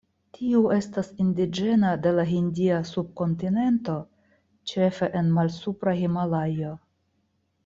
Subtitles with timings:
[0.35, 3.99] Tiu estas indiĝena de la Hindia subkontinento,
[4.73, 6.75] ĉefe en Malsupra Himalajo.